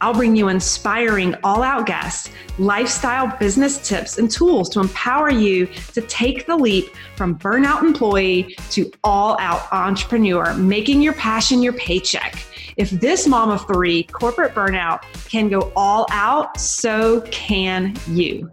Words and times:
I'll 0.00 0.14
bring 0.14 0.36
you 0.36 0.48
inspiring 0.48 1.34
all 1.42 1.62
out 1.62 1.86
guests, 1.86 2.30
lifestyle 2.58 3.36
business 3.38 3.78
tips, 3.86 4.18
and 4.18 4.30
tools 4.30 4.68
to 4.70 4.80
empower 4.80 5.28
you 5.30 5.66
to 5.92 6.00
take 6.02 6.46
the 6.46 6.56
leap 6.56 6.94
from 7.16 7.36
burnout 7.36 7.82
employee 7.82 8.56
to 8.70 8.92
all 9.02 9.36
out 9.40 9.72
entrepreneur, 9.72 10.54
making 10.54 11.02
your 11.02 11.14
passion 11.14 11.62
your 11.62 11.72
paycheck. 11.72 12.44
If 12.76 12.90
this 12.90 13.26
mom 13.26 13.50
of 13.50 13.66
three 13.66 14.04
corporate 14.04 14.54
burnout 14.54 15.02
can 15.28 15.48
go 15.48 15.72
all 15.74 16.06
out, 16.12 16.60
so 16.60 17.22
can 17.32 17.96
you. 18.06 18.52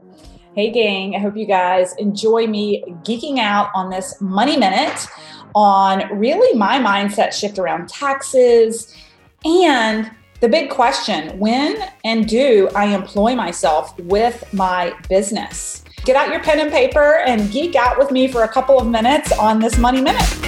Hey, 0.55 0.71
gang, 0.71 1.15
I 1.15 1.19
hope 1.19 1.37
you 1.37 1.45
guys 1.45 1.93
enjoy 1.97 2.47
me 2.47 2.83
geeking 3.03 3.37
out 3.37 3.69
on 3.75 3.91
this 3.91 4.19
money 4.19 4.57
minute 4.57 5.05
on 5.53 6.17
really 6.17 6.57
my 6.57 6.79
mindset 6.79 7.33
shift 7.33 7.59
around 7.59 7.87
taxes 7.87 8.95
and 9.43 10.09
the 10.45 10.51
big 10.51 10.69
question 10.69 11.39
when 11.39 11.75
and 12.03 12.27
do 12.27 12.69
I 12.75 12.93
employ 12.93 13.33
myself 13.33 13.99
with 14.01 14.43
my 14.53 14.93
business? 15.09 15.83
Get 16.03 16.15
out 16.15 16.29
your 16.29 16.39
pen 16.39 16.59
and 16.59 16.71
paper 16.71 17.15
and 17.25 17.51
geek 17.51 17.75
out 17.75 17.97
with 17.97 18.11
me 18.11 18.27
for 18.27 18.43
a 18.43 18.47
couple 18.47 18.77
of 18.77 18.87
minutes 18.87 19.31
on 19.39 19.59
this 19.59 19.79
Money 19.79 20.01
Minute. 20.01 20.45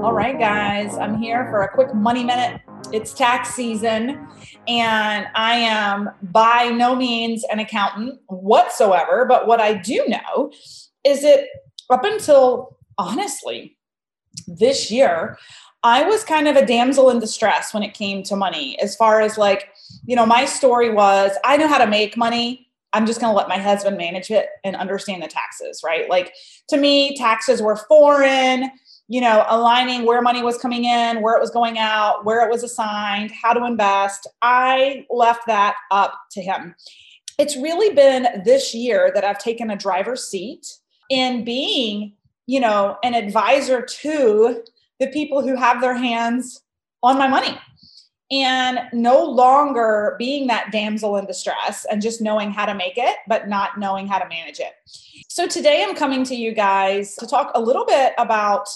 All 0.00 0.12
right, 0.12 0.38
guys, 0.38 0.96
I'm 0.96 1.18
here 1.18 1.48
for 1.50 1.62
a 1.62 1.68
quick 1.74 1.92
Money 1.92 2.22
Minute. 2.22 2.60
It's 2.92 3.12
tax 3.12 3.52
season, 3.54 4.28
and 4.68 5.26
I 5.34 5.54
am 5.56 6.10
by 6.22 6.68
no 6.68 6.94
means 6.94 7.42
an 7.50 7.58
accountant 7.58 8.20
whatsoever. 8.28 9.26
But 9.28 9.48
what 9.48 9.60
I 9.60 9.74
do 9.74 10.06
know 10.06 10.52
is 11.02 11.22
that 11.22 11.48
up 11.90 12.04
until 12.04 12.78
honestly 12.96 13.76
this 14.46 14.88
year, 14.88 15.36
I 15.86 16.02
was 16.02 16.24
kind 16.24 16.48
of 16.48 16.56
a 16.56 16.66
damsel 16.66 17.10
in 17.10 17.20
distress 17.20 17.72
when 17.72 17.84
it 17.84 17.94
came 17.94 18.24
to 18.24 18.34
money, 18.34 18.76
as 18.80 18.96
far 18.96 19.20
as 19.20 19.38
like, 19.38 19.68
you 20.04 20.16
know, 20.16 20.26
my 20.26 20.44
story 20.44 20.92
was 20.92 21.30
I 21.44 21.56
know 21.56 21.68
how 21.68 21.78
to 21.78 21.86
make 21.86 22.16
money. 22.16 22.66
I'm 22.92 23.06
just 23.06 23.20
going 23.20 23.30
to 23.30 23.36
let 23.36 23.48
my 23.48 23.58
husband 23.58 23.96
manage 23.96 24.32
it 24.32 24.48
and 24.64 24.74
understand 24.74 25.22
the 25.22 25.28
taxes, 25.28 25.82
right? 25.84 26.10
Like 26.10 26.34
to 26.70 26.76
me, 26.76 27.16
taxes 27.16 27.62
were 27.62 27.76
foreign, 27.76 28.68
you 29.06 29.20
know, 29.20 29.46
aligning 29.48 30.04
where 30.04 30.20
money 30.20 30.42
was 30.42 30.58
coming 30.58 30.86
in, 30.86 31.22
where 31.22 31.36
it 31.36 31.40
was 31.40 31.50
going 31.50 31.78
out, 31.78 32.24
where 32.24 32.44
it 32.44 32.50
was 32.50 32.64
assigned, 32.64 33.30
how 33.30 33.52
to 33.52 33.64
invest. 33.64 34.26
I 34.42 35.06
left 35.08 35.46
that 35.46 35.76
up 35.92 36.18
to 36.32 36.42
him. 36.42 36.74
It's 37.38 37.56
really 37.56 37.94
been 37.94 38.42
this 38.44 38.74
year 38.74 39.12
that 39.14 39.22
I've 39.22 39.38
taken 39.38 39.70
a 39.70 39.76
driver's 39.76 40.26
seat 40.26 40.66
in 41.10 41.44
being, 41.44 42.14
you 42.46 42.58
know, 42.58 42.98
an 43.04 43.14
advisor 43.14 43.82
to 43.82 44.64
the 45.00 45.08
people 45.08 45.42
who 45.42 45.56
have 45.56 45.80
their 45.80 45.94
hands 45.94 46.62
on 47.02 47.18
my 47.18 47.28
money 47.28 47.58
and 48.30 48.80
no 48.92 49.22
longer 49.24 50.16
being 50.18 50.48
that 50.48 50.72
damsel 50.72 51.16
in 51.16 51.26
distress 51.26 51.86
and 51.90 52.02
just 52.02 52.20
knowing 52.20 52.50
how 52.50 52.66
to 52.66 52.74
make 52.74 52.98
it, 52.98 53.16
but 53.28 53.48
not 53.48 53.78
knowing 53.78 54.06
how 54.06 54.18
to 54.18 54.28
manage 54.28 54.58
it. 54.58 54.72
So, 55.28 55.46
today 55.46 55.84
I'm 55.86 55.94
coming 55.94 56.24
to 56.24 56.34
you 56.34 56.52
guys 56.52 57.14
to 57.16 57.26
talk 57.26 57.52
a 57.54 57.60
little 57.60 57.84
bit 57.84 58.14
about 58.18 58.68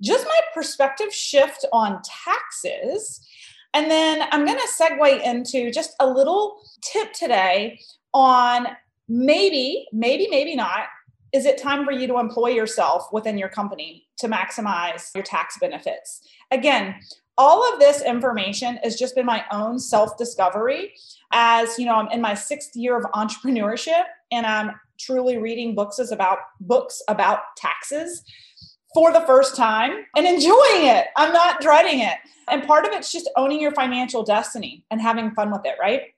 just 0.00 0.24
my 0.24 0.40
perspective 0.54 1.12
shift 1.12 1.64
on 1.72 2.00
taxes. 2.24 3.20
And 3.74 3.90
then 3.90 4.26
I'm 4.30 4.44
going 4.44 4.58
to 4.58 4.82
segue 4.82 5.22
into 5.24 5.70
just 5.70 5.94
a 6.00 6.06
little 6.06 6.60
tip 6.80 7.12
today 7.12 7.80
on 8.12 8.68
maybe, 9.08 9.86
maybe, 9.92 10.28
maybe 10.28 10.54
not 10.54 10.84
is 11.34 11.44
it 11.44 11.58
time 11.58 11.84
for 11.84 11.90
you 11.90 12.06
to 12.06 12.18
employ 12.18 12.48
yourself 12.48 13.12
within 13.12 13.36
your 13.36 13.48
company 13.48 14.06
to 14.18 14.28
maximize 14.28 15.10
your 15.14 15.24
tax 15.24 15.58
benefits? 15.58 16.22
Again, 16.50 16.94
all 17.36 17.70
of 17.72 17.80
this 17.80 18.00
information 18.00 18.78
has 18.84 18.96
just 18.96 19.16
been 19.16 19.26
my 19.26 19.44
own 19.50 19.78
self 19.78 20.16
discovery 20.16 20.94
as 21.32 21.76
you 21.80 21.84
know 21.84 21.96
i'm 21.96 22.08
in 22.12 22.20
my 22.20 22.32
sixth 22.32 22.76
year 22.76 22.96
of 22.96 23.04
entrepreneurship 23.10 24.04
and 24.30 24.46
i'm 24.46 24.70
truly 25.00 25.36
reading 25.36 25.74
books 25.74 25.98
about 26.12 26.38
books 26.60 27.02
about 27.08 27.40
taxes 27.56 28.22
for 28.94 29.12
the 29.12 29.20
first 29.22 29.56
time 29.56 30.06
and 30.16 30.24
enjoying 30.24 30.86
it. 30.86 31.08
I'm 31.16 31.32
not 31.32 31.60
dreading 31.60 31.98
it. 32.00 32.16
And 32.48 32.62
part 32.62 32.86
of 32.86 32.92
it's 32.92 33.10
just 33.10 33.28
owning 33.36 33.60
your 33.60 33.72
financial 33.72 34.22
destiny 34.22 34.84
and 34.90 35.00
having 35.00 35.32
fun 35.32 35.50
with 35.50 35.62
it 35.64 35.74
right 35.80 36.13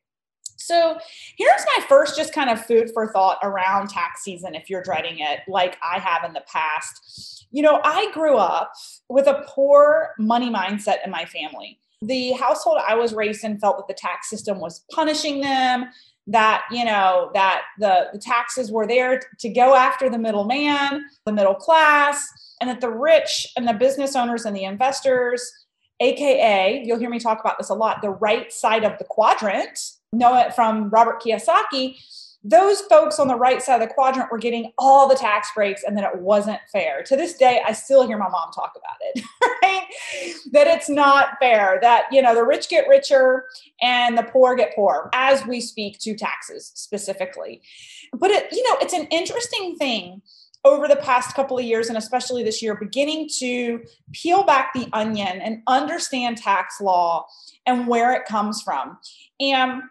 so 0.57 0.99
here's 1.37 1.65
my 1.77 1.85
first 1.87 2.17
just 2.17 2.33
kind 2.33 2.51
of 2.51 2.65
food 2.65 2.91
for 2.93 3.13
thought 3.13 3.39
around 3.43 3.89
tax 3.89 4.23
season 4.23 4.55
if 4.55 4.69
you're 4.69 4.83
dreading 4.83 5.19
it 5.19 5.41
like 5.49 5.77
I 5.83 5.99
have 5.99 6.25
in 6.25 6.33
the 6.33 6.45
past. 6.51 7.47
You 7.53 7.63
know, 7.63 7.81
I 7.85 8.11
grew 8.13 8.37
up 8.37 8.73
with 9.09 9.27
a 9.27 9.45
poor 9.47 10.15
money 10.19 10.51
mindset 10.51 11.05
in 11.05 11.11
my 11.11 11.25
family. 11.27 11.79
The 12.03 12.33
household 12.33 12.79
I 12.87 12.95
was 12.95 13.15
raised 13.15 13.45
in 13.45 13.59
felt 13.59 13.79
that 13.79 13.89
the 13.89 13.99
tax 13.99 14.29
system 14.29 14.61
was 14.61 14.85
punishing 14.93 15.41
them, 15.41 15.87
that, 16.27 16.65
you 16.71 16.85
know, 16.85 17.31
that 17.35 17.63
the, 17.79 18.09
the 18.13 18.19
taxes 18.19 18.71
were 18.71 18.87
there 18.87 19.21
to 19.39 19.49
go 19.49 19.75
after 19.75 20.11
the 20.11 20.19
middleman, 20.19 21.05
the 21.25 21.33
middle 21.33 21.55
class, 21.55 22.27
and 22.61 22.69
that 22.69 22.81
the 22.81 22.91
rich 22.91 23.47
and 23.57 23.67
the 23.67 23.73
business 23.73 24.17
owners 24.17 24.45
and 24.45 24.55
the 24.55 24.65
investors, 24.65 25.51
aka, 26.01 26.83
you'll 26.85 26.99
hear 26.99 27.11
me 27.11 27.19
talk 27.19 27.41
about 27.41 27.59
this 27.59 27.71
a 27.71 27.75
lot, 27.75 28.03
the 28.03 28.11
right 28.11 28.53
side 28.53 28.85
of 28.85 28.99
the 28.99 29.05
quadrant 29.05 29.79
know 30.17 30.37
it 30.39 30.55
from 30.55 30.91
Robert 30.91 31.23
Kiyosaki, 31.23 31.97
those 32.49 32.81
folks 32.83 33.19
on 33.19 33.27
the 33.27 33.35
right 33.35 33.61
side 33.61 33.83
of 33.83 33.89
the 33.89 33.93
quadrant 33.93 34.31
were 34.31 34.39
getting 34.39 34.73
all 34.79 35.09
the 35.09 35.17
tax 35.17 35.51
breaks 35.55 35.83
and 35.83 35.97
that 35.97 36.05
it 36.05 36.21
wasn't 36.21 36.61
fair. 36.71 37.03
To 37.03 37.17
this 37.17 37.35
day, 37.35 37.61
I 37.67 37.73
still 37.73 38.07
hear 38.07 38.19
my 38.19 38.29
mom 38.29 38.53
talk 38.53 38.73
about 38.77 38.97
it, 39.01 39.25
right? 39.63 39.83
That 40.53 40.69
it's 40.69 40.89
not 40.89 41.39
fair, 41.41 41.79
that, 41.83 42.07
you 42.13 42.23
know, 42.23 42.35
the 42.35 42.45
rich 42.45 42.69
get 42.69 42.89
richer 42.89 43.47
and 43.83 44.17
the 44.17 44.23
poor 44.23 44.55
get 44.55 44.77
poor 44.77 45.11
as 45.13 45.45
we 45.47 45.61
speak 45.61 45.99
to 46.01 46.15
taxes 46.15 46.71
specifically. 46.75 47.63
But 48.13 48.31
it, 48.31 48.53
you 48.53 48.63
know, 48.63 48.77
it's 48.81 48.95
an 48.95 49.07
interesting 49.07 49.75
thing 49.77 50.23
over 50.65 50.87
the 50.87 50.97
past 50.97 51.35
couple 51.35 51.59
of 51.59 51.65
years 51.65 51.89
and 51.89 51.99
especially 51.99 52.43
this 52.43 52.63
year 52.63 52.77
beginning 52.77 53.29
to 53.39 53.83
peel 54.13 54.45
back 54.45 54.73
the 54.73 54.89
onion 54.93 55.41
and 55.41 55.63
understand 55.67 56.37
tax 56.37 56.81
law 56.81 57.27
and 57.67 57.89
where 57.89 58.13
it 58.13 58.25
comes 58.25 58.63
from. 58.63 58.99
And 59.41 59.83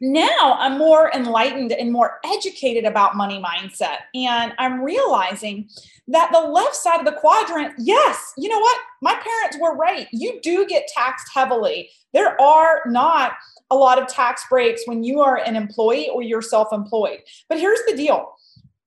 now 0.00 0.56
I'm 0.58 0.78
more 0.78 1.10
enlightened 1.14 1.72
and 1.72 1.92
more 1.92 2.20
educated 2.24 2.84
about 2.84 3.16
money 3.16 3.42
mindset. 3.42 3.98
And 4.14 4.54
I'm 4.58 4.80
realizing 4.82 5.68
that 6.08 6.32
the 6.32 6.40
left 6.40 6.74
side 6.74 7.00
of 7.00 7.04
the 7.04 7.20
quadrant, 7.20 7.74
yes, 7.78 8.32
you 8.38 8.48
know 8.48 8.58
what? 8.58 8.78
My 9.02 9.14
parents 9.14 9.58
were 9.60 9.76
right. 9.76 10.08
You 10.10 10.40
do 10.42 10.66
get 10.66 10.88
taxed 10.88 11.28
heavily. 11.34 11.90
There 12.14 12.40
are 12.40 12.82
not 12.86 13.32
a 13.70 13.76
lot 13.76 14.00
of 14.00 14.08
tax 14.08 14.44
breaks 14.48 14.82
when 14.86 15.04
you 15.04 15.20
are 15.20 15.36
an 15.36 15.54
employee 15.54 16.08
or 16.08 16.22
you're 16.22 16.42
self 16.42 16.72
employed. 16.72 17.20
But 17.48 17.58
here's 17.58 17.80
the 17.86 17.96
deal 17.96 18.32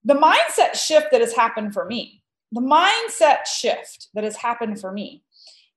the 0.04 0.16
mindset 0.16 0.75
shift 0.75 1.07
that 1.12 1.21
has 1.21 1.33
happened 1.33 1.74
for 1.74 1.86
me, 1.86 2.24
the 2.51 2.62
mindset 2.62 3.45
shift 3.45 4.09
that 4.16 4.24
has 4.24 4.36
happened 4.36 4.81
for 4.81 4.92
me 4.92 5.24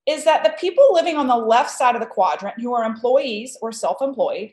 is 0.06 0.24
that 0.24 0.44
the 0.44 0.54
people 0.58 0.86
living 0.92 1.16
on 1.16 1.26
the 1.26 1.36
left 1.36 1.70
side 1.70 1.94
of 1.94 2.00
the 2.00 2.06
quadrant 2.06 2.60
who 2.60 2.72
are 2.72 2.84
employees 2.84 3.58
or 3.60 3.70
self 3.72 4.00
employed 4.00 4.52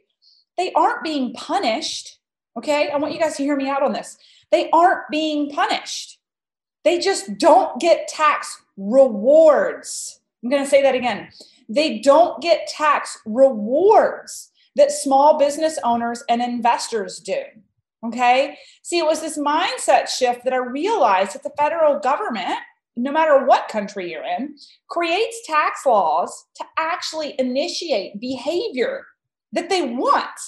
they 0.58 0.72
aren't 0.74 1.04
being 1.04 1.34
punished. 1.34 2.20
Okay. 2.58 2.90
I 2.90 2.98
want 2.98 3.14
you 3.14 3.20
guys 3.20 3.38
to 3.38 3.44
hear 3.44 3.56
me 3.56 3.70
out 3.70 3.84
on 3.84 3.94
this. 3.94 4.18
They 4.52 4.70
aren't 4.72 5.10
being 5.10 5.50
punished. 5.50 6.20
They 6.84 7.00
just 7.00 7.38
don't 7.38 7.80
get 7.80 8.08
tax 8.08 8.62
rewards. 8.78 10.20
I'm 10.44 10.50
going 10.50 10.64
to 10.64 10.70
say 10.70 10.82
that 10.82 10.96
again. 10.96 11.30
They 11.70 12.00
don't 12.00 12.42
get 12.42 12.68
tax 12.68 13.18
rewards 13.26 14.52
that 14.76 14.92
small 14.92 15.38
business 15.38 15.80
owners 15.84 16.24
and 16.30 16.42
investors 16.42 17.20
do. 17.20 17.42
Okay. 18.06 18.58
See, 18.82 19.00
it 19.00 19.06
was 19.06 19.22
this 19.22 19.38
mindset 19.38 20.10
shift 20.10 20.44
that 20.44 20.54
I 20.54 20.58
realized 20.58 21.34
that 21.34 21.44
the 21.44 21.54
federal 21.58 22.00
government, 22.00 22.58
no 22.98 23.12
matter 23.12 23.46
what 23.46 23.70
country 23.70 24.12
you're 24.12 24.26
in, 24.26 24.56
creates 24.90 25.48
tax 25.48 25.86
laws 25.86 26.46
to 26.56 26.66
actually 26.78 27.36
initiate 27.40 28.20
behavior 28.20 29.06
that 29.54 29.70
they 29.70 29.82
want. 29.82 30.40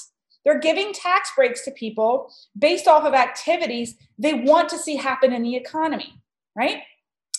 They're 0.44 0.60
giving 0.60 0.94
tax 0.94 1.32
breaks 1.36 1.64
to 1.66 1.72
people 1.72 2.32
based 2.58 2.88
off 2.88 3.04
of 3.04 3.14
activities 3.14 3.96
they 4.20 4.34
want 4.34 4.70
to 4.70 4.78
see 4.78 4.96
happen 4.96 5.34
in 5.34 5.42
the 5.42 5.56
economy, 5.56 6.22
right? 6.56 6.84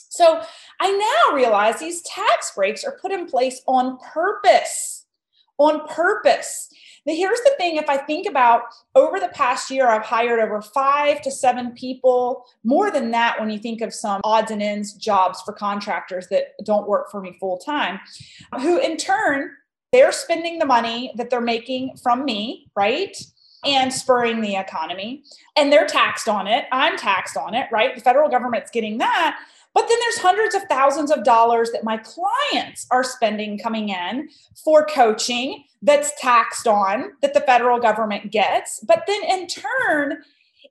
So 0.09 0.43
I 0.81 0.91
now 1.29 1.37
realize 1.37 1.79
these 1.79 2.03
tax 2.03 2.53
breaks 2.55 2.85
are 2.85 2.99
put 3.01 3.13
in 3.13 3.27
place 3.27 3.61
on 3.67 3.99
purpose. 3.99 5.05
On 5.59 5.87
purpose. 5.87 6.69
Now, 7.07 7.15
here's 7.15 7.41
the 7.41 7.55
thing 7.57 7.77
if 7.77 7.89
I 7.89 7.99
think 7.99 8.27
about 8.27 8.63
over 8.95 9.21
the 9.21 9.29
past 9.29 9.71
year, 9.71 9.89
I've 9.89 10.05
hired 10.05 10.41
over 10.41 10.61
five 10.61 11.23
to 11.23 11.31
seven 11.31 11.73
people, 11.73 12.45
more 12.65 12.91
than 12.91 13.13
that 13.13 13.39
when 13.39 13.49
you 13.49 13.59
think 13.59 13.81
of 13.81 13.95
some 13.95 14.21
odds 14.25 14.51
and 14.51 14.61
ends 14.61 14.93
jobs 14.95 15.41
for 15.43 15.53
contractors 15.53 16.27
that 16.29 16.55
don't 16.65 16.89
work 16.89 17.11
for 17.11 17.21
me 17.21 17.37
full 17.39 17.59
time, 17.59 18.01
who 18.61 18.79
in 18.79 18.97
turn, 18.97 19.51
they're 19.93 20.13
spending 20.13 20.59
the 20.59 20.67
money 20.67 21.13
that 21.17 21.31
they're 21.31 21.41
making 21.41 21.97
from 21.97 22.25
me, 22.25 22.69
right? 22.77 23.17
and 23.65 23.93
spurring 23.93 24.41
the 24.41 24.57
economy. 24.57 25.25
And 25.57 25.73
they're 25.73 25.87
taxed 25.87 26.29
on 26.29 26.47
it. 26.47 26.67
I'm 26.73 26.97
taxed 26.97 27.37
on 27.37 27.55
it, 27.55 27.67
right? 27.73 27.95
The 27.95 28.01
federal 28.01 28.29
government's 28.29 28.71
getting 28.71 28.99
that. 28.99 29.39
But 29.75 29.89
then 29.89 29.99
there's 30.01 30.19
hundreds 30.19 30.55
of 30.55 30.63
thousands 30.71 31.11
of 31.11 31.23
dollars 31.23 31.71
that 31.73 31.85
my 31.85 31.99
clients 31.99 32.87
are 32.91 33.05
spending 33.05 33.59
coming 33.59 33.91
in 33.91 34.31
for 34.65 34.87
coaching 34.87 35.65
that's 35.83 36.19
taxed 36.19 36.67
on 36.67 37.13
that 37.21 37.35
the 37.35 37.43
federal 37.43 37.79
government 37.79 38.33
gets. 38.33 38.81
But 38.81 39.05
then 39.07 39.23
in 39.25 39.47
turn, 39.49 40.23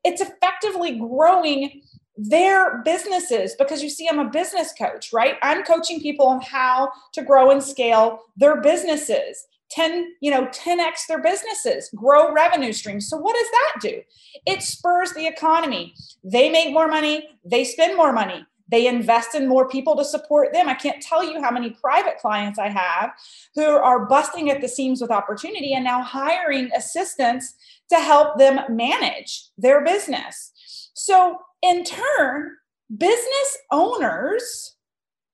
it's 0.03 0.21
effectively 0.21 0.97
growing 0.97 1.83
their 2.17 2.81
businesses 2.83 3.55
because 3.57 3.83
you 3.83 3.89
see 3.89 4.07
i'm 4.07 4.19
a 4.19 4.29
business 4.29 4.73
coach 4.77 5.11
right? 5.13 5.35
I'm 5.41 5.63
coaching 5.63 6.01
people 6.01 6.27
on 6.27 6.41
how 6.41 6.91
to 7.13 7.21
grow 7.23 7.51
and 7.51 7.61
scale 7.61 8.19
their 8.37 8.61
businesses. 8.61 9.47
10 9.71 10.13
you 10.21 10.29
know 10.29 10.45
10x 10.47 11.07
their 11.07 11.21
businesses 11.21 11.89
grow 11.95 12.31
revenue 12.31 12.71
streams. 12.71 13.09
So 13.09 13.17
what 13.17 13.35
does 13.35 13.51
that 13.51 13.81
do? 13.81 14.01
It 14.45 14.61
spurs 14.61 15.11
the 15.13 15.27
economy. 15.27 15.95
They 16.23 16.49
make 16.49 16.73
more 16.73 16.87
money 16.87 17.29
they 17.43 17.63
spend 17.63 17.97
more 17.97 18.13
money 18.13 18.45
they 18.67 18.87
invest 18.87 19.35
in 19.35 19.47
more 19.47 19.69
people 19.69 19.95
to 19.95 20.03
support 20.05 20.51
them. 20.51 20.67
I 20.67 20.73
can't 20.73 21.01
tell 21.01 21.23
you 21.23 21.41
how 21.41 21.51
many 21.51 21.71
private 21.71 22.17
clients 22.17 22.57
I 22.57 22.69
have 22.69 23.11
who 23.53 23.63
are 23.63 24.05
busting 24.05 24.49
at 24.49 24.61
the 24.61 24.67
seams 24.67 25.01
with 25.01 25.11
opportunity 25.11 25.73
and 25.73 25.83
now 25.83 26.01
hiring 26.01 26.69
assistants 26.75 27.53
to 27.89 27.97
help 27.97 28.37
them 28.37 28.75
manage 28.75 29.49
their 29.57 29.83
business. 29.83 30.51
So, 30.95 31.39
in 31.65 31.83
turn, 31.83 32.51
business 32.95 33.57
owners, 33.71 34.75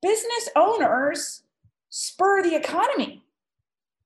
business 0.01 0.50
owners 0.56 1.44
spur 1.89 2.42
the 2.42 2.56
economy. 2.56 3.24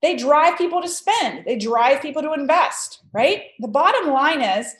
They 0.02 0.16
drive 0.16 0.58
people 0.58 0.82
to 0.82 0.90
spend, 0.90 1.46
they 1.46 1.58
drive 1.58 2.02
people 2.02 2.22
to 2.22 2.34
invest, 2.34 3.02
right? 3.14 3.44
The 3.60 3.68
bottom 3.68 4.12
line 4.12 4.42
is 4.42 4.76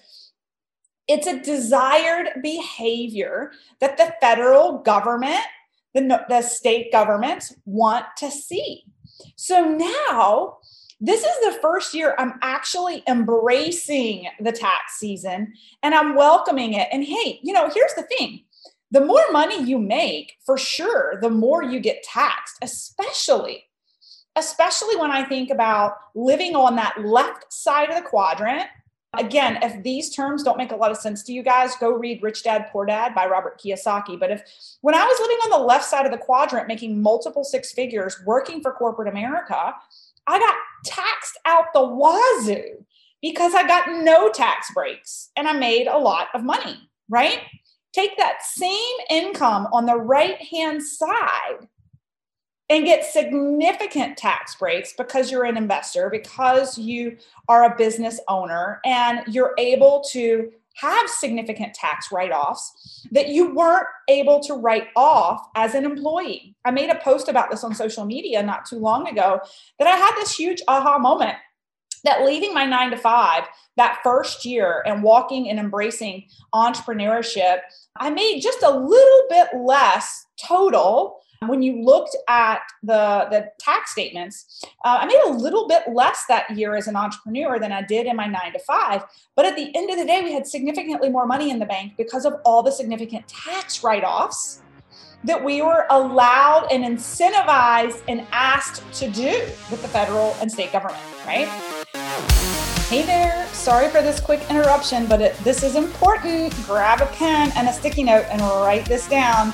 it's 1.08 1.28
a 1.28 1.40
desired 1.40 2.42
behavior 2.42 3.52
that 3.80 3.98
the 3.98 4.14
federal 4.20 4.80
government, 4.80 5.42
the, 5.94 6.26
the 6.28 6.42
state 6.42 6.92
governments 6.92 7.54
want 7.66 8.06
to 8.18 8.32
see. 8.32 8.84
So 9.36 9.64
now, 9.64 10.58
this 11.00 11.24
is 11.24 11.36
the 11.42 11.60
first 11.62 11.94
year 11.94 12.16
I'm 12.18 12.40
actually 12.42 13.04
embracing 13.08 14.28
the 14.40 14.52
tax 14.52 14.98
season 14.98 15.54
and 15.84 15.94
I'm 15.94 16.16
welcoming 16.16 16.74
it. 16.74 16.88
And 16.92 17.04
hey, 17.04 17.40
you 17.44 17.54
know, 17.54 17.70
here's 17.70 17.94
the 17.96 18.04
thing 18.04 18.44
the 18.92 19.02
more 19.02 19.24
money 19.32 19.62
you 19.62 19.78
make, 19.78 20.38
for 20.46 20.58
sure, 20.58 21.18
the 21.22 21.30
more 21.30 21.64
you 21.64 21.80
get 21.80 22.04
taxed, 22.04 22.58
especially. 22.62 23.66
Especially 24.38 24.98
when 24.98 25.12
I 25.12 25.24
think 25.24 25.50
about 25.50 25.94
living 26.14 26.56
on 26.56 26.76
that 26.76 27.06
left 27.06 27.54
side 27.54 27.90
of 27.90 27.96
the 27.96 28.02
quadrant 28.02 28.68
Again, 29.18 29.60
if 29.62 29.82
these 29.84 30.10
terms 30.10 30.44
don't 30.44 30.58
make 30.58 30.72
a 30.72 30.76
lot 30.76 30.92
of 30.92 30.98
sense 30.98 31.24
to 31.24 31.34
you 31.34 31.44
guys, 31.44 31.76
go 31.78 31.92
read 31.92 32.22
Rich 32.22 32.44
Dad 32.44 32.68
Poor 32.72 32.86
Dad 32.86 33.16
by 33.16 33.28
Robert 33.28 33.60
Kiyosaki. 33.60 34.20
But 34.20 34.32
if 34.32 34.44
when 34.82 34.96
I 34.96 35.06
was 35.06 35.20
living 35.20 35.38
on 35.38 35.50
the 35.62 35.66
left 35.66 35.86
side 35.86 36.06
of 36.06 36.12
the 36.12 36.18
quadrant, 36.18 36.68
making 36.68 37.02
multiple 37.02 37.44
six 37.44 37.72
figures, 37.72 38.22
working 38.26 38.62
for 38.62 38.72
corporate 38.74 39.08
America, 39.08 39.74
I 40.28 40.40
got 40.40 40.56
taxed 40.86 41.38
out 41.46 41.66
the 41.74 41.84
wazoo 41.84 42.86
because 43.22 43.54
I 43.54 43.68
got 43.68 43.90
no 44.04 44.32
tax 44.32 44.72
breaks 44.74 45.32
and 45.36 45.48
I 45.48 45.54
made 45.54 45.88
a 45.88 45.98
lot 45.98 46.28
of 46.34 46.44
money, 46.44 46.78
right? 47.10 47.40
Take 47.94 48.18
that 48.18 48.44
same 48.44 48.98
income 49.10 49.68
on 49.72 49.86
the 49.86 49.96
right 49.96 50.42
hand 50.42 50.84
side 50.84 51.68
and 52.70 52.86
get 52.86 53.06
significant 53.06 54.18
tax 54.18 54.56
breaks 54.56 54.94
because 54.98 55.32
you're 55.32 55.46
an 55.46 55.58
investor, 55.58 56.10
because 56.10 56.78
you 56.78 57.18
are 57.48 57.66
a 57.66 57.76
business 57.78 58.20
owner, 58.28 58.82
and 58.84 59.22
you're 59.28 59.54
able 59.58 60.04
to 60.12 60.52
have 60.76 61.10
significant 61.10 61.74
tax 61.74 62.12
write 62.12 62.32
offs 62.32 63.06
that 63.12 63.30
you 63.30 63.54
weren't 63.56 63.88
able 64.10 64.40
to 64.42 64.54
write 64.54 64.88
off 64.96 65.48
as 65.56 65.74
an 65.74 65.86
employee. 65.86 66.56
I 66.66 66.72
made 66.72 66.90
a 66.90 67.00
post 67.00 67.30
about 67.30 67.50
this 67.50 67.64
on 67.64 67.74
social 67.74 68.06
media 68.06 68.44
not 68.44 68.66
too 68.66 68.80
long 68.80 69.08
ago 69.08 69.40
that 69.80 69.88
I 69.88 69.96
had 69.96 70.16
this 70.16 70.36
huge 70.36 70.62
aha 70.68 70.98
moment 70.98 71.36
that 72.04 72.24
leaving 72.24 72.54
my 72.54 72.66
nine 72.66 72.92
to 72.92 72.98
five 72.98 73.44
that 73.78 74.00
first 74.04 74.46
year 74.46 74.84
and 74.86 75.04
walking 75.04 75.50
and 75.50 75.60
embracing 75.60 76.26
entrepreneurship, 76.54 77.60
I 77.98 78.10
made 78.10 78.42
just 78.42 78.62
a 78.64 78.70
little 78.70 79.24
bit 79.30 79.48
less 79.56 80.26
total 80.38 81.20
when 81.48 81.62
you 81.62 81.84
looked 81.84 82.16
at 82.28 82.62
the, 82.84 83.28
the 83.32 83.52
tax 83.60 83.92
statements, 83.92 84.64
uh, 84.84 85.00
I 85.02 85.06
made 85.06 85.22
a 85.26 85.30
little 85.30 85.68
bit 85.68 85.84
less 85.92 86.24
that 86.30 86.50
year 86.56 86.76
as 86.76 86.88
an 86.88 86.96
entrepreneur 86.96 87.60
than 87.60 87.72
I 87.72 87.82
did 87.82 88.08
in 88.08 88.16
my 88.16 88.28
nine 88.28 88.54
to 88.54 88.60
five. 88.60 89.04
But 89.36 89.46
at 89.46 89.56
the 89.56 89.76
end 89.76 89.90
of 89.90 89.98
the 89.98 90.06
day, 90.06 90.22
we 90.24 90.34
had 90.34 90.48
significantly 90.48 91.10
more 91.10 91.26
money 91.26 91.50
in 91.50 91.60
the 91.60 91.66
bank 91.66 91.94
because 91.98 92.26
of 92.26 92.36
all 92.46 92.64
the 92.64 92.72
significant 92.72 93.28
tax 93.28 93.84
write 93.84 94.04
offs 94.04 94.62
that 95.24 95.44
we 95.44 95.62
were 95.62 95.88
allowed 95.90 96.68
and 96.72 96.84
incentivized 96.84 98.04
and 98.08 98.26
asked 98.32 98.84
to 98.94 99.10
do 99.10 99.30
with 99.72 99.82
the 99.82 99.88
federal 99.88 100.36
and 100.40 100.52
state 100.52 100.72
government, 100.72 101.02
right? 101.26 101.48
Hey 102.88 103.02
there, 103.02 103.48
sorry 103.48 103.90
for 103.90 104.04
this 104.04 104.20
quick 104.20 104.40
interruption, 104.48 105.08
but 105.08 105.20
it, 105.20 105.36
this 105.38 105.64
is 105.64 105.76
important. 105.76 106.54
Grab 106.68 107.02
a 107.02 107.08
pen 107.08 107.52
and 107.56 107.68
a 107.68 107.74
sticky 107.74 108.04
note 108.04 108.26
and 108.30 108.40
write 108.40 108.86
this 108.86 109.08
down 109.08 109.52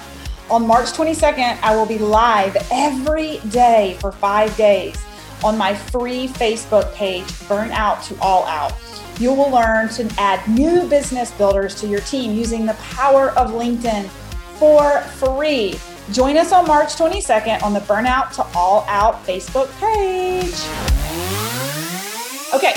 on 0.51 0.67
March 0.67 0.87
22nd, 0.87 1.59
I 1.63 1.73
will 1.77 1.85
be 1.85 1.97
live 1.97 2.57
every 2.71 3.37
day 3.49 3.97
for 4.01 4.11
five 4.11 4.55
days 4.57 5.01
on 5.45 5.57
my 5.57 5.73
free 5.73 6.27
Facebook 6.27 6.93
page, 6.93 7.25
Burnout 7.47 8.05
to 8.09 8.19
All 8.19 8.45
Out. 8.45 8.73
You 9.17 9.31
will 9.31 9.49
learn 9.49 9.87
to 9.89 10.13
add 10.17 10.45
new 10.49 10.87
business 10.89 11.31
builders 11.31 11.73
to 11.75 11.87
your 11.87 12.01
team 12.01 12.37
using 12.37 12.65
the 12.65 12.73
power 12.73 13.29
of 13.31 13.51
LinkedIn 13.51 14.09
for 14.59 14.99
free. 15.01 15.79
Join 16.11 16.35
us 16.35 16.51
on 16.51 16.67
March 16.67 16.89
22nd 16.95 17.63
on 17.63 17.73
the 17.73 17.79
Burnout 17.79 18.33
to 18.35 18.43
All 18.53 18.83
Out 18.89 19.23
Facebook 19.25 19.71
page. 19.79 20.59
Okay, 22.53 22.73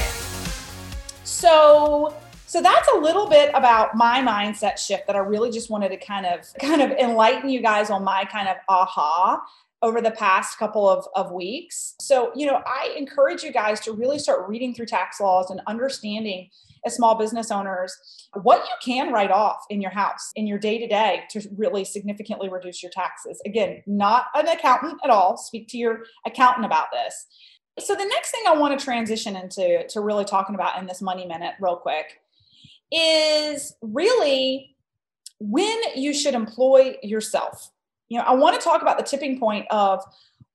so 1.25 2.14
so 2.54 2.62
that's 2.62 2.88
a 2.94 2.99
little 2.99 3.28
bit 3.28 3.50
about 3.52 3.96
my 3.96 4.20
mindset 4.20 4.78
shift 4.78 5.08
that 5.08 5.16
I 5.16 5.18
really 5.18 5.50
just 5.50 5.70
wanted 5.70 5.88
to 5.88 5.96
kind 5.96 6.25
of 6.25 6.46
kind 6.61 6.80
of 6.80 6.92
enlighten 6.92 7.50
you 7.50 7.61
guys 7.61 7.90
on 7.90 8.04
my 8.04 8.25
kind 8.26 8.49
of 8.49 8.54
aha 8.68 9.44
over 9.82 10.00
the 10.00 10.12
past 10.12 10.56
couple 10.56 10.88
of, 10.88 11.04
of 11.16 11.32
weeks. 11.32 11.96
So, 12.00 12.30
you 12.37 12.46
know, 12.46 12.62
I 12.64 12.94
encourage 12.96 13.42
you 13.42 13.50
guys 13.50 13.80
to 13.80 13.92
really 13.92 14.20
start 14.20 14.49
reading 14.49 14.73
through 14.73 14.87
tax 14.87 15.18
laws 15.18 15.50
and 15.50 15.62
understanding 15.66 16.49
as 16.87 16.94
small 16.94 17.16
business 17.16 17.50
owners 17.50 17.92
what 18.42 18.64
you 18.64 18.75
can 18.84 19.12
write 19.12 19.32
off 19.32 19.64
in 19.68 19.80
your 19.80 19.90
house 19.90 20.30
in 20.37 20.46
your 20.46 20.61
day 20.61 20.78
to 20.78 20.87
day 20.87 21.25
to 21.30 21.42
really 21.56 21.84
significantly 21.84 22.49
reduce 22.49 22.84
your 22.84 22.92
taxes. 22.92 23.42
Again, 23.44 23.82
not 23.84 24.26
an 24.37 24.46
accountant 24.46 25.00
at 25.02 25.11
all. 25.11 25.37
Speak 25.37 25.66
to 25.70 25.76
your 25.76 26.04
accountant 26.25 26.66
about 26.66 26.92
this. 26.92 27.26
So 27.84 27.96
the 27.96 28.04
next 28.04 28.30
thing 28.30 28.42
I 28.46 28.56
want 28.56 28.78
to 28.78 28.84
transition 28.84 29.34
into 29.34 29.84
to 29.88 30.00
really 30.00 30.25
talking 30.25 30.54
about 30.54 30.78
in 30.78 30.87
this 30.87 31.02
money 31.02 31.26
minute 31.26 31.54
real 31.58 31.75
quick 31.75 32.20
is 32.94 33.74
really 33.82 34.76
when 35.40 35.78
you 35.96 36.14
should 36.14 36.34
employ 36.34 36.96
yourself. 37.02 37.70
You 38.08 38.18
know, 38.18 38.24
I 38.24 38.34
want 38.34 38.58
to 38.58 38.64
talk 38.64 38.82
about 38.82 38.98
the 38.98 39.04
tipping 39.04 39.38
point 39.38 39.66
of 39.70 40.02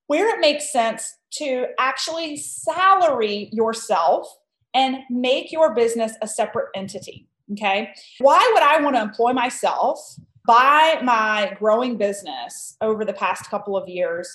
where 0.08 0.36
it 0.36 0.39
makes 0.39 0.72
sense 0.72 1.17
to 1.31 1.67
actually 1.77 2.38
salary 2.38 3.50
yourself 3.51 4.27
and 4.74 4.98
make 5.10 5.51
your 5.51 5.75
business 5.75 6.13
a 6.22 6.27
separate 6.27 6.69
entity. 6.75 7.27
Okay. 7.51 7.91
Why 8.19 8.50
would 8.53 8.63
I 8.63 8.81
want 8.81 8.96
to 8.96 9.01
employ 9.01 9.34
myself 9.34 10.15
by 10.46 11.00
my 11.03 11.55
growing 11.60 11.98
business 11.98 12.75
over 12.81 13.03
the 13.03 13.13
past 13.13 13.50
couple 13.50 13.75
of 13.75 13.88
years 13.88 14.29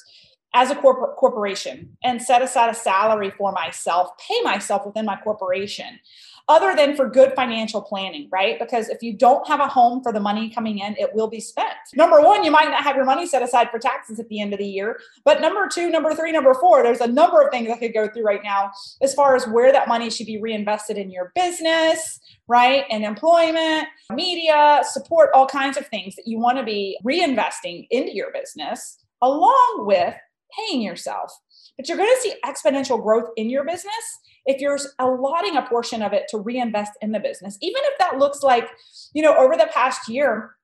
as 0.53 0.71
a 0.71 0.77
corporate 0.77 1.17
corporation 1.17 1.97
and 2.05 2.21
set 2.23 2.43
aside 2.43 2.71
a 2.71 2.75
salary 2.75 3.33
for 3.37 3.53
myself, 3.53 4.11
pay 4.19 4.41
myself 4.43 4.87
within 4.87 5.05
my 5.05 5.17
corporation? 5.17 5.99
Other 6.49 6.77
than 6.77 6.95
for 6.95 7.09
good 7.09 7.33
financial 7.35 7.81
planning, 7.81 8.29
right? 8.31 8.59
Because 8.59 8.89
if 8.91 9.03
you 9.03 9.15
don't 9.15 9.47
have 9.49 9.61
a 9.61 9.67
home 9.67 10.03
for 10.03 10.13
the 10.13 10.21
money 10.21 10.51
coming 10.51 10.79
in, 10.79 10.95
it 10.99 11.15
will 11.15 11.29
be 11.29 11.41
spent. 11.41 11.75
Number 11.95 12.21
one, 12.21 12.45
you 12.45 12.51
might 12.51 12.69
not 12.69 12.83
have 12.83 12.97
your 12.97 13.07
money 13.07 13.27
set 13.27 13.43
aside 13.43 13.71
for 13.71 13.79
taxes 13.79 14.21
at 14.21 14.29
the 14.29 14.41
end 14.41 14.53
of 14.53 14.59
the 14.59 14.67
year. 14.67 15.01
But 15.25 15.41
number 15.41 15.69
two, 15.69 15.91
number 15.91 16.15
three, 16.15 16.33
number 16.33 16.53
four, 16.53 16.83
there's 16.83 17.01
a 17.01 17.07
number 17.07 17.41
of 17.41 17.51
things 17.51 17.71
I 17.71 17.79
could 17.79 17.95
go 17.95 18.09
through 18.09 18.25
right 18.25 18.43
now 18.45 18.73
as 19.01 19.15
far 19.15 19.35
as 19.35 19.47
where 19.49 19.73
that 19.73 19.89
money 19.89 20.11
should 20.11 20.27
be 20.27 20.41
reinvested 20.41 20.99
in 20.99 21.11
your 21.11 21.33
business, 21.35 22.21
right? 22.47 22.85
And 22.91 23.05
employment, 23.05 23.87
media, 24.13 24.83
support, 24.91 25.31
all 25.35 25.47
kinds 25.47 25.79
of 25.79 25.87
things 25.87 26.15
that 26.17 26.27
you 26.27 26.39
want 26.39 26.59
to 26.59 26.65
be 26.65 26.99
reinvesting 27.05 27.87
into 27.91 28.15
your 28.15 28.31
business 28.33 28.99
along 29.23 29.85
with 29.87 30.15
paying 30.59 30.83
yourself. 30.83 31.33
But 31.77 31.89
you're 31.89 31.99
going 31.99 32.15
to 32.15 32.21
see 32.21 32.35
exponential 32.45 33.03
growth 33.03 33.31
in 33.37 33.51
your 33.51 33.65
business 33.65 34.19
if 34.47 34.61
you're 34.61 34.79
allotting 34.99 35.57
a 35.57 35.63
portion 35.63 36.03
of 36.03 36.13
it 36.13 36.25
to 36.29 36.39
reinvest 36.39 36.93
in 37.01 37.13
the 37.13 37.21
business, 37.21 37.59
even 37.61 37.83
if 37.85 37.99
that 37.99 38.19
looks 38.19 38.43
like, 38.43 38.69
you 39.13 39.23
know, 39.23 39.37
over 39.37 39.57
the 39.57 39.69
past 39.73 40.09
year, 40.09 40.57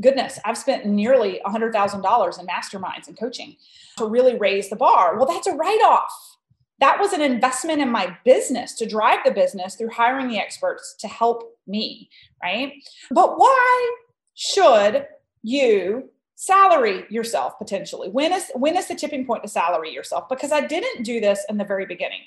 goodness, 0.00 0.38
I've 0.44 0.58
spent 0.58 0.86
nearly 0.86 1.40
$100,000 1.44 2.40
in 2.40 2.46
masterminds 2.46 3.08
and 3.08 3.18
coaching 3.18 3.56
to 3.96 4.06
really 4.06 4.36
raise 4.36 4.70
the 4.70 4.76
bar. 4.76 5.16
Well, 5.16 5.26
that's 5.26 5.46
a 5.46 5.54
write 5.54 5.82
off. 5.84 6.12
That 6.78 7.00
was 7.00 7.12
an 7.12 7.22
investment 7.22 7.80
in 7.80 7.90
my 7.90 8.16
business 8.24 8.74
to 8.74 8.86
drive 8.86 9.20
the 9.24 9.30
business 9.30 9.76
through 9.76 9.90
hiring 9.90 10.28
the 10.28 10.38
experts 10.38 10.94
to 11.00 11.08
help 11.08 11.58
me, 11.66 12.10
right? 12.42 12.72
But 13.10 13.38
why 13.38 13.96
should 14.34 15.06
you 15.42 16.10
salary 16.36 17.06
yourself 17.08 17.58
potentially. 17.58 18.08
When 18.10 18.32
is 18.32 18.50
when 18.54 18.76
is 18.76 18.86
the 18.86 18.94
tipping 18.94 19.26
point 19.26 19.42
to 19.42 19.48
salary 19.48 19.92
yourself? 19.92 20.28
Because 20.28 20.52
i 20.52 20.60
didn't 20.60 21.02
do 21.02 21.18
this 21.18 21.44
in 21.48 21.56
the 21.56 21.64
very 21.64 21.86
beginning. 21.86 22.20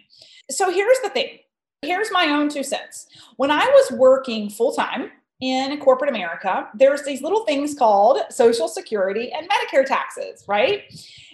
So 0.52 0.70
here's 0.72 1.00
the 1.02 1.10
thing. 1.10 1.40
Here's 1.84 2.12
my 2.12 2.26
own 2.26 2.50
two 2.50 2.64
cents. 2.64 3.08
When 3.38 3.52
i 3.52 3.66
was 3.66 3.92
working 3.98 4.50
full-time 4.50 5.12
in 5.42 5.80
corporate 5.80 6.10
america 6.10 6.68
there's 6.76 7.04
these 7.04 7.22
little 7.22 7.46
things 7.46 7.74
called 7.74 8.20
social 8.30 8.68
security 8.68 9.32
and 9.32 9.50
medicare 9.50 9.86
taxes 9.86 10.44
right? 10.50 10.84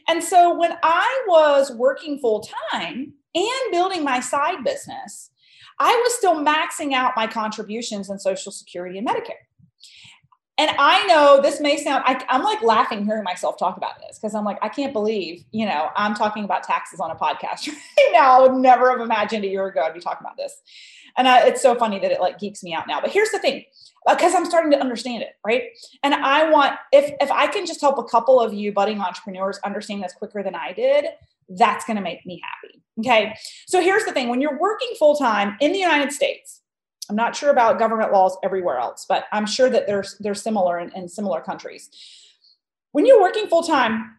And 0.08 0.24
so 0.24 0.56
when 0.56 0.78
i 0.84 1.24
was 1.28 1.72
working 1.72 2.20
full-time 2.20 3.14
and 3.34 3.72
building 3.72 4.04
my 4.04 4.20
side 4.20 4.64
business 4.64 5.32
i 5.80 5.92
was 6.04 6.14
still 6.14 6.46
maxing 6.46 6.94
out 6.94 7.14
my 7.16 7.26
contributions 7.26 8.12
in 8.12 8.20
social 8.20 8.52
security 8.52 9.00
and 9.00 9.08
medicare 9.08 9.46
and 10.58 10.72
I 10.80 11.06
know 11.08 11.42
this 11.42 11.60
may 11.60 11.76
sound, 11.78 12.04
I, 12.06 12.24
am 12.30 12.42
like 12.42 12.62
laughing 12.62 13.04
hearing 13.04 13.24
myself 13.24 13.58
talk 13.58 13.76
about 13.76 14.00
this 14.00 14.18
because 14.18 14.34
I'm 14.34 14.46
like, 14.46 14.58
I 14.62 14.70
can't 14.70 14.94
believe, 14.94 15.44
you 15.52 15.66
know, 15.66 15.90
I'm 15.96 16.16
talking 16.16 16.46
about 16.46 16.64
taxes 16.64 17.02
on 17.02 17.12
a 17.12 17.16
podcast 17.16 17.68
right 17.98 18.10
now. 18.14 18.38
I 18.38 18.42
would 18.42 18.54
never 18.54 18.90
have 18.90 19.02
imagined 19.02 19.44
a 19.44 19.50
year 19.50 19.66
ago 19.68 19.82
I'd 19.82 19.94
be 19.94 20.00
talking 20.00 20.26
about 20.26 20.38
this. 20.38 20.62
And 21.18 21.28
I, 21.28 21.48
it's 21.48 21.62
so 21.62 21.76
funny 21.76 22.00
that 22.00 22.12
it 22.12 22.22
like 22.22 22.40
geeks 22.40 22.64
me 22.64 22.74
out 22.74 22.88
now. 22.88 23.02
But 23.02 23.12
here's 23.12 23.32
the 23.32 23.40
thing, 23.40 23.66
uh, 24.08 24.16
because 24.16 24.34
I'm 24.34 24.46
starting 24.46 24.72
to 24.72 24.80
understand 24.80 25.24
it, 25.24 25.34
right? 25.46 25.64
And 26.04 26.14
I 26.14 26.50
want, 26.50 26.78
if 26.92 27.14
if 27.22 27.32
I 27.32 27.48
can 27.48 27.66
just 27.66 27.82
help 27.82 27.98
a 27.98 28.04
couple 28.04 28.40
of 28.40 28.54
you 28.54 28.74
budding 28.74 29.00
entrepreneurs 29.00 29.60
understand 29.64 30.04
this 30.04 30.14
quicker 30.14 30.44
than 30.44 30.56
I 30.56 30.74
did, 30.74 31.06
that's 31.50 31.86
going 31.86 31.96
to 31.96 32.04
make 32.04 32.26
me 32.26 32.42
happy. 32.44 32.82
Okay. 33.00 33.36
So 33.68 33.82
here's 33.82 34.04
the 34.04 34.12
thing: 34.12 34.28
when 34.28 34.42
you're 34.42 34.60
working 34.60 34.90
full 35.00 35.16
time 35.16 35.56
in 35.62 35.72
the 35.72 35.80
United 35.80 36.12
States, 36.12 36.62
I'm 37.10 37.16
not 37.16 37.36
sure 37.36 37.50
about 37.50 37.80
government 37.80 38.12
laws 38.12 38.38
everywhere 38.44 38.78
else, 38.78 39.06
but 39.08 39.26
I'm 39.32 39.46
sure 39.46 39.70
that 39.70 39.88
there's 39.88 40.18
they're 40.20 40.36
similar 40.36 40.80
in, 40.80 40.92
in 40.92 41.08
similar 41.08 41.42
countries. 41.42 41.90
When 42.92 43.06
you're 43.06 43.22
working 43.22 43.48
full 43.48 43.64
time, 43.64 44.16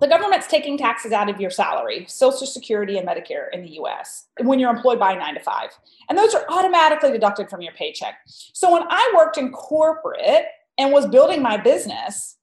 the 0.00 0.08
government's 0.08 0.46
taking 0.46 0.78
taxes 0.78 1.12
out 1.12 1.28
of 1.28 1.40
your 1.40 1.50
salary, 1.50 2.06
Social 2.08 2.46
Security 2.46 2.96
and 2.96 3.06
Medicare 3.06 3.48
in 3.52 3.62
the 3.62 3.72
US, 3.80 4.28
when 4.40 4.58
you're 4.58 4.74
employed 4.74 4.98
by 4.98 5.14
nine 5.14 5.34
to 5.34 5.40
five. 5.40 5.70
And 6.08 6.16
those 6.16 6.34
are 6.34 6.44
automatically 6.48 7.12
deducted 7.12 7.50
from 7.50 7.60
your 7.60 7.74
paycheck. 7.74 8.14
So 8.26 8.72
when 8.72 8.84
I 8.88 9.12
worked 9.14 9.36
in 9.36 9.52
corporate 9.52 10.46
and 10.78 10.90
was 10.90 11.06
building 11.06 11.42
my 11.42 11.58
business, 11.58 12.38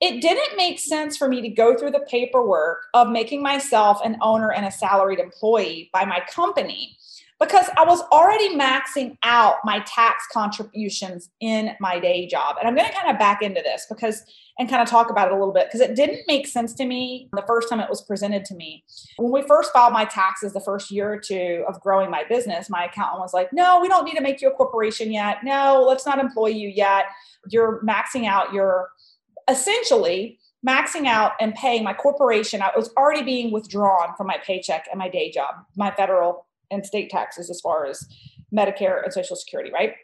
it 0.00 0.20
didn't 0.20 0.56
make 0.56 0.78
sense 0.78 1.16
for 1.16 1.28
me 1.28 1.40
to 1.40 1.48
go 1.48 1.76
through 1.76 1.90
the 1.90 2.06
paperwork 2.08 2.84
of 2.92 3.08
making 3.08 3.42
myself 3.42 4.00
an 4.04 4.18
owner 4.20 4.52
and 4.52 4.66
a 4.66 4.70
salaried 4.70 5.18
employee 5.18 5.88
by 5.92 6.04
my 6.04 6.20
company 6.30 6.98
because 7.40 7.70
I 7.78 7.84
was 7.84 8.02
already 8.12 8.54
maxing 8.54 9.16
out 9.22 9.56
my 9.64 9.80
tax 9.86 10.26
contributions 10.30 11.30
in 11.40 11.70
my 11.80 11.98
day 11.98 12.26
job. 12.26 12.56
And 12.58 12.68
I'm 12.68 12.74
going 12.74 12.86
to 12.86 12.94
kind 12.94 13.10
of 13.10 13.18
back 13.18 13.40
into 13.40 13.62
this 13.62 13.86
because 13.88 14.22
and 14.58 14.68
kind 14.68 14.82
of 14.82 14.88
talk 14.88 15.08
about 15.08 15.28
it 15.28 15.32
a 15.32 15.36
little 15.36 15.54
bit 15.54 15.66
because 15.66 15.80
it 15.80 15.96
didn't 15.96 16.20
make 16.28 16.46
sense 16.46 16.74
to 16.74 16.84
me 16.84 17.30
the 17.32 17.44
first 17.46 17.70
time 17.70 17.80
it 17.80 17.88
was 17.88 18.02
presented 18.02 18.44
to 18.44 18.54
me. 18.54 18.84
When 19.16 19.32
we 19.32 19.40
first 19.48 19.72
filed 19.72 19.94
my 19.94 20.04
taxes 20.04 20.52
the 20.52 20.60
first 20.60 20.90
year 20.90 21.14
or 21.14 21.18
two 21.18 21.64
of 21.66 21.80
growing 21.80 22.10
my 22.10 22.24
business, 22.28 22.68
my 22.68 22.84
accountant 22.84 23.20
was 23.20 23.32
like, 23.32 23.50
"No, 23.54 23.80
we 23.80 23.88
don't 23.88 24.04
need 24.04 24.16
to 24.16 24.20
make 24.20 24.42
you 24.42 24.48
a 24.48 24.54
corporation 24.54 25.10
yet. 25.10 25.38
No, 25.42 25.82
let's 25.88 26.04
not 26.04 26.18
employ 26.18 26.48
you 26.48 26.68
yet. 26.68 27.06
You're 27.48 27.82
maxing 27.82 28.26
out 28.26 28.52
your 28.52 28.90
essentially 29.48 30.38
maxing 30.66 31.06
out 31.06 31.32
and 31.40 31.54
paying 31.54 31.82
my 31.82 31.94
corporation. 31.94 32.60
I 32.60 32.70
was 32.76 32.92
already 32.98 33.22
being 33.22 33.50
withdrawn 33.50 34.14
from 34.14 34.26
my 34.26 34.36
paycheck 34.44 34.88
and 34.90 34.98
my 34.98 35.08
day 35.08 35.30
job, 35.30 35.54
my 35.74 35.90
federal 35.90 36.46
and 36.70 36.84
state 36.84 37.10
taxes 37.10 37.50
as 37.50 37.60
far 37.60 37.86
as 37.86 38.06
Medicare 38.54 39.02
and 39.02 39.12
Social 39.12 39.36
Security, 39.36 39.70
right? 39.72 39.94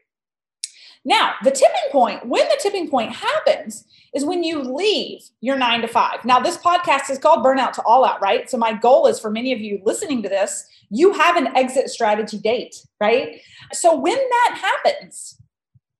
Now, 1.04 1.34
the 1.44 1.52
tipping 1.52 1.90
point, 1.92 2.26
when 2.26 2.48
the 2.48 2.58
tipping 2.60 2.90
point 2.90 3.12
happens, 3.12 3.84
is 4.12 4.24
when 4.24 4.42
you 4.42 4.60
leave 4.60 5.22
your 5.40 5.56
nine 5.56 5.80
to 5.82 5.88
five. 5.88 6.24
Now, 6.24 6.40
this 6.40 6.56
podcast 6.56 7.10
is 7.10 7.18
called 7.18 7.44
Burnout 7.44 7.72
to 7.74 7.82
All 7.82 8.04
Out, 8.04 8.20
right? 8.20 8.50
So, 8.50 8.58
my 8.58 8.72
goal 8.72 9.06
is 9.06 9.20
for 9.20 9.30
many 9.30 9.52
of 9.52 9.60
you 9.60 9.80
listening 9.84 10.20
to 10.24 10.28
this, 10.28 10.66
you 10.90 11.12
have 11.12 11.36
an 11.36 11.56
exit 11.56 11.90
strategy 11.90 12.38
date, 12.38 12.82
right? 13.00 13.40
So, 13.72 13.94
when 13.94 14.16
that 14.16 14.58
happens, 14.60 15.40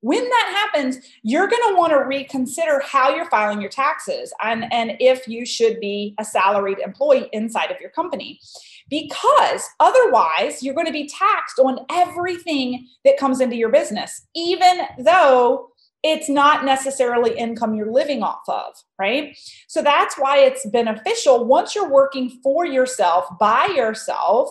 when 0.01 0.23
that 0.23 0.71
happens, 0.73 0.99
you're 1.23 1.47
going 1.47 1.63
to 1.69 1.77
want 1.77 1.93
to 1.93 1.99
reconsider 1.99 2.81
how 2.85 3.15
you're 3.15 3.31
filing 3.31 3.61
your 3.61 3.71
taxes 3.71 4.33
and, 4.43 4.73
and 4.73 4.93
if 5.01 5.27
you 5.27 5.47
should 5.47 5.81
be 5.81 6.15
a 6.19 6.25
salaried 6.25 6.79
employee 6.79 7.29
inside 7.33 7.71
of 7.71 7.81
your 7.81 7.91
company 7.91 8.39
because 8.88 9.69
otherwise 9.81 10.62
you're 10.62 10.75
going 10.75 10.87
to 10.87 10.93
be 10.93 11.09
taxed 11.09 11.59
on 11.59 11.81
everything 11.90 12.87
that 13.05 13.19
comes 13.19 13.40
into 13.40 13.57
your 13.57 13.71
business, 13.71 14.26
even 14.35 14.83
though 14.99 15.69
it's 16.02 16.28
not 16.28 16.64
necessarily 16.64 17.37
income 17.37 17.75
you're 17.75 17.90
living 17.90 18.23
off 18.23 18.49
of, 18.49 18.75
right? 18.99 19.37
So 19.66 19.83
that's 19.83 20.16
why 20.16 20.38
it's 20.38 20.64
beneficial 20.66 21.45
once 21.45 21.75
you're 21.75 21.90
working 21.90 22.38
for 22.43 22.64
yourself, 22.64 23.26
by 23.40 23.66
yourself, 23.75 24.50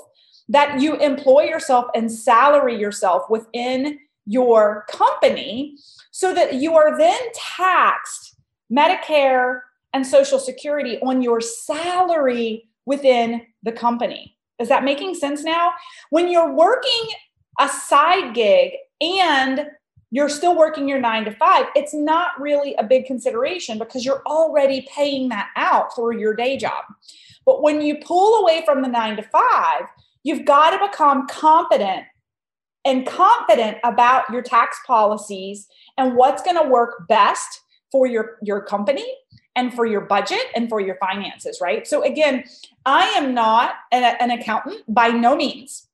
that 0.50 0.82
you 0.82 0.98
employ 0.98 1.44
yourself 1.44 1.86
and 1.96 2.12
salary 2.12 2.77
yourself 2.77 3.30
within 3.30 4.00
your 4.25 4.86
company 4.89 5.77
so 6.12 6.34
that 6.34 6.56
you 6.56 6.75
are 6.75 6.98
then 6.98 7.20
taxed 7.34 8.36
Medicare 8.72 9.62
and 9.94 10.06
Social 10.06 10.39
Security 10.39 11.00
on 11.01 11.22
your 11.22 11.39
salary 11.39 12.68
within 12.86 13.42
the 13.66 13.72
company. 13.72 14.38
Is 14.60 14.70
that 14.70 14.86
making 14.86 15.16
sense 15.16 15.44
now? 15.44 15.72
When 16.12 16.30
you're 16.30 16.54
working 16.54 17.10
a 17.60 17.68
side 17.68 18.34
gig 18.34 18.72
and 19.02 19.68
you're 20.12 20.30
still 20.30 20.56
working 20.56 20.88
your 20.88 21.00
nine 21.00 21.26
to 21.26 21.32
five, 21.32 21.66
it's 21.76 21.94
not 21.94 22.40
really 22.40 22.74
a 22.76 22.84
big 22.84 23.06
consideration 23.06 23.78
because 23.78 24.06
you're 24.06 24.24
already 24.26 24.88
paying 24.90 25.28
that 25.30 25.50
out 25.58 25.94
through 25.94 26.20
your 26.20 26.34
day 26.34 26.56
job. 26.56 26.86
But 27.46 27.62
when 27.62 27.82
you 27.82 27.98
pull 27.98 28.42
away 28.42 28.64
from 28.66 28.82
the 28.82 28.88
nine 28.88 29.18
to 29.18 29.24
five, 29.24 29.84
you've 30.24 30.46
got 30.46 30.70
to 30.72 30.88
become 30.88 31.28
competent 31.28 32.06
and 32.86 33.06
confident 33.06 33.78
about 33.84 34.30
your 34.32 34.42
tax 34.42 34.80
policies 34.86 35.68
and 35.98 36.16
what's 36.16 36.44
going 36.44 36.62
to 36.62 36.70
work 36.70 37.08
best 37.10 37.62
for 37.92 38.08
your, 38.08 38.38
your 38.42 38.62
company 38.62 39.06
and 39.56 39.74
for 39.74 39.86
your 39.86 40.02
budget 40.02 40.42
and 40.56 40.70
for 40.70 40.80
your 40.80 40.96
finances, 40.96 41.60
right? 41.62 41.88
So, 41.88 42.04
again, 42.04 42.44
I 42.86 43.06
am 43.18 43.34
not 43.34 43.76
an, 43.92 44.04
an, 44.20 44.32
accountant 44.32 44.84
by 44.88 45.10
no 45.10 45.36
means. 45.36 45.88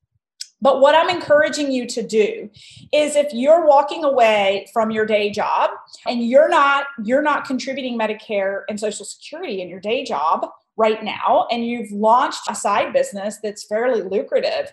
But 0.63 0.80
what 0.80 0.94
I'm 0.94 1.10
encouraging 1.10 1.72
you 1.72 1.88
to 1.88 2.03
do 2.03 2.50
is 2.94 3.15
if 3.15 3.34
you're 3.34 3.65
walking 3.65 4.03
away 4.03 4.68
from 4.72 4.91
your 4.91 5.06
day 5.06 5.32
job 5.32 5.72
and 6.06 6.24
you're 6.24 6.50
not 6.50 6.86
you're 7.03 7.24
not 7.24 7.46
contributing 7.46 7.98
Medicare 7.98 8.62
and 8.70 8.80
Social 8.80 9.06
Security 9.06 9.62
in 9.62 9.70
your 9.70 9.80
day 9.80 10.03
job 10.03 10.48
right 10.77 11.03
now 11.03 11.48
and 11.51 11.65
you've 11.65 11.91
launched 11.91 12.44
a 12.48 12.56
side 12.56 12.94
business 12.94 13.39
that's 13.41 13.63
fairly 13.63 14.03
lucrative, 14.03 14.72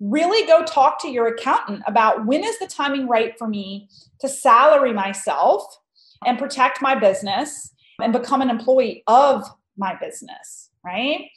really 0.00 0.46
go 0.46 0.64
talk 0.64 1.00
to 1.02 1.08
your 1.08 1.26
accountant 1.26 1.82
about 1.86 2.24
when 2.24 2.42
is 2.42 2.58
the 2.58 2.66
timing 2.66 3.06
right 3.06 3.38
for 3.38 3.46
me 3.46 3.88
to 4.20 4.28
salary 4.28 4.92
myself 4.92 5.80
and 6.24 6.38
protect 6.38 6.80
my 6.80 6.94
business 6.94 7.74
and 8.00 8.12
become 8.12 8.42
an 8.42 8.50
employee 8.50 9.02
of 9.06 9.44
my 9.76 9.96
business, 10.00 10.70
right? 10.84 11.28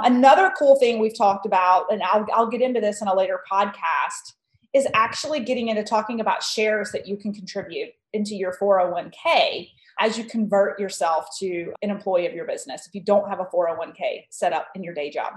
Another 0.00 0.52
cool 0.58 0.78
thing 0.78 0.98
we've 0.98 1.16
talked 1.16 1.46
about, 1.46 1.90
and 1.90 2.02
I'll, 2.02 2.26
I'll 2.34 2.48
get 2.48 2.60
into 2.60 2.80
this 2.80 3.00
in 3.00 3.08
a 3.08 3.16
later 3.16 3.40
podcast, 3.50 4.34
is 4.74 4.86
actually 4.92 5.40
getting 5.40 5.68
into 5.68 5.82
talking 5.82 6.20
about 6.20 6.42
shares 6.42 6.92
that 6.92 7.06
you 7.06 7.16
can 7.16 7.32
contribute 7.32 7.90
into 8.12 8.34
your 8.34 8.52
401k 8.52 9.70
as 9.98 10.18
you 10.18 10.24
convert 10.24 10.78
yourself 10.78 11.28
to 11.38 11.72
an 11.80 11.90
employee 11.90 12.26
of 12.26 12.34
your 12.34 12.46
business 12.46 12.86
if 12.86 12.94
you 12.94 13.00
don't 13.00 13.28
have 13.30 13.40
a 13.40 13.44
401k 13.44 14.26
set 14.28 14.52
up 14.52 14.68
in 14.74 14.82
your 14.82 14.92
day 14.92 15.10
job. 15.10 15.32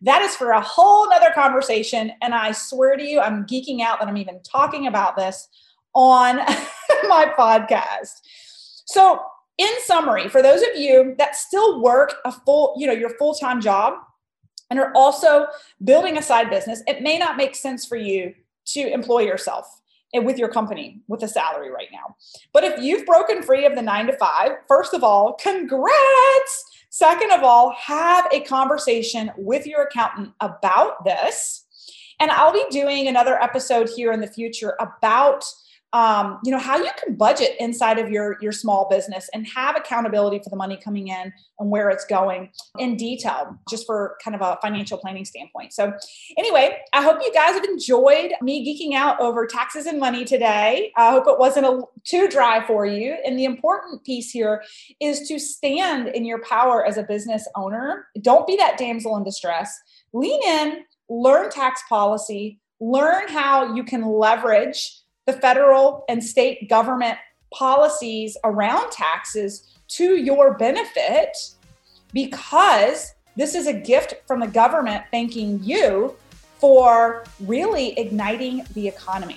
That 0.00 0.22
is 0.22 0.34
for 0.34 0.52
a 0.52 0.60
whole 0.60 1.08
nother 1.10 1.30
conversation. 1.34 2.12
And 2.22 2.34
I 2.34 2.52
swear 2.52 2.96
to 2.96 3.04
you, 3.04 3.20
I'm 3.20 3.44
geeking 3.44 3.80
out 3.80 4.00
that 4.00 4.08
I'm 4.08 4.16
even 4.16 4.40
talking 4.42 4.86
about 4.86 5.16
this 5.16 5.48
on 5.94 6.36
my 7.08 7.32
podcast. 7.38 8.20
So, 8.86 9.20
in 9.58 9.70
summary, 9.84 10.28
for 10.28 10.40
those 10.40 10.62
of 10.62 10.76
you 10.76 11.14
that 11.18 11.36
still 11.36 11.82
work 11.82 12.14
a 12.24 12.32
full, 12.32 12.74
you 12.78 12.86
know, 12.86 12.92
your 12.92 13.10
full-time 13.10 13.60
job 13.60 13.94
and 14.70 14.78
are 14.78 14.92
also 14.94 15.46
building 15.84 16.16
a 16.16 16.22
side 16.22 16.48
business, 16.48 16.82
it 16.86 17.02
may 17.02 17.18
not 17.18 17.36
make 17.36 17.54
sense 17.54 17.84
for 17.84 17.96
you 17.96 18.34
to 18.66 18.80
employ 18.80 19.20
yourself 19.20 19.80
and 20.14 20.24
with 20.24 20.38
your 20.38 20.48
company 20.48 21.00
with 21.08 21.22
a 21.22 21.28
salary 21.28 21.70
right 21.70 21.88
now. 21.92 22.16
But 22.52 22.64
if 22.64 22.80
you've 22.80 23.04
broken 23.04 23.42
free 23.42 23.66
of 23.66 23.74
the 23.74 23.82
nine 23.82 24.06
to 24.06 24.16
five, 24.16 24.52
first 24.66 24.94
of 24.94 25.04
all, 25.04 25.34
congrats. 25.34 26.64
Second 26.90 27.32
of 27.32 27.42
all, 27.42 27.74
have 27.78 28.26
a 28.32 28.40
conversation 28.40 29.30
with 29.36 29.66
your 29.66 29.82
accountant 29.82 30.32
about 30.40 31.04
this. 31.04 31.64
And 32.20 32.30
I'll 32.30 32.52
be 32.52 32.64
doing 32.70 33.06
another 33.06 33.40
episode 33.40 33.88
here 33.94 34.12
in 34.12 34.20
the 34.20 34.26
future 34.26 34.76
about 34.80 35.44
um, 35.92 36.38
you 36.44 36.50
know 36.50 36.58
how 36.58 36.76
you 36.76 36.90
can 37.02 37.14
budget 37.14 37.52
inside 37.58 37.98
of 37.98 38.10
your 38.10 38.36
your 38.42 38.52
small 38.52 38.88
business 38.90 39.28
and 39.32 39.46
have 39.46 39.76
accountability 39.76 40.38
for 40.38 40.50
the 40.50 40.56
money 40.56 40.76
coming 40.76 41.08
in 41.08 41.32
and 41.58 41.70
where 41.70 41.88
it's 41.88 42.04
going 42.04 42.50
in 42.78 42.96
detail 42.96 43.58
just 43.70 43.86
for 43.86 44.16
kind 44.22 44.34
of 44.34 44.42
a 44.42 44.58
financial 44.60 44.98
planning 44.98 45.24
standpoint. 45.24 45.72
So 45.72 45.92
anyway 46.36 46.78
i 46.92 47.02
hope 47.02 47.18
you 47.22 47.32
guys 47.32 47.54
have 47.54 47.64
enjoyed 47.64 48.32
me 48.42 48.64
geeking 48.64 48.96
out 48.96 49.20
over 49.20 49.46
taxes 49.46 49.86
and 49.86 49.98
money 49.98 50.24
today. 50.24 50.92
I 50.96 51.10
hope 51.10 51.24
it 51.26 51.38
wasn't 51.38 51.66
a, 51.66 51.82
too 52.04 52.28
dry 52.28 52.66
for 52.66 52.84
you. 52.86 53.16
And 53.24 53.38
the 53.38 53.44
important 53.44 54.04
piece 54.04 54.30
here 54.30 54.62
is 55.00 55.28
to 55.28 55.38
stand 55.38 56.08
in 56.08 56.24
your 56.24 56.42
power 56.42 56.84
as 56.84 56.96
a 56.96 57.02
business 57.02 57.46
owner. 57.56 58.08
Don't 58.20 58.46
be 58.46 58.56
that 58.56 58.78
damsel 58.78 59.16
in 59.16 59.24
distress. 59.24 59.78
Lean 60.12 60.40
in 60.42 60.84
learn 61.08 61.50
tax 61.50 61.82
policy 61.88 62.60
learn 62.80 63.28
how 63.28 63.74
you 63.74 63.82
can 63.82 64.06
leverage 64.06 65.00
the 65.28 65.34
federal 65.34 66.04
and 66.08 66.24
state 66.24 66.68
government 66.70 67.18
policies 67.52 68.38
around 68.44 68.90
taxes 68.90 69.68
to 69.86 70.16
your 70.16 70.54
benefit 70.54 71.36
because 72.14 73.12
this 73.36 73.54
is 73.54 73.66
a 73.66 73.74
gift 73.74 74.14
from 74.26 74.40
the 74.40 74.46
government 74.46 75.04
thanking 75.10 75.62
you 75.62 76.16
for 76.56 77.24
really 77.40 77.92
igniting 77.98 78.64
the 78.72 78.88
economy. 78.88 79.36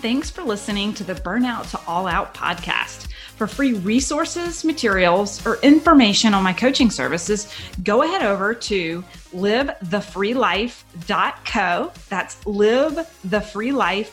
Thanks 0.00 0.30
for 0.30 0.42
listening 0.42 0.92
to 0.94 1.04
the 1.04 1.14
Burnout 1.14 1.70
to 1.70 1.78
All 1.86 2.08
Out 2.08 2.34
podcast. 2.34 3.06
For 3.36 3.46
free 3.46 3.74
resources, 3.74 4.64
materials, 4.64 5.46
or 5.46 5.60
information 5.62 6.34
on 6.34 6.42
my 6.42 6.52
coaching 6.52 6.90
services, 6.90 7.54
go 7.84 8.02
ahead 8.02 8.22
over 8.22 8.52
to 8.52 9.04
livethefreelife.co. 9.32 11.92
That's 12.08 12.34
livethefreelife.co 12.44 14.12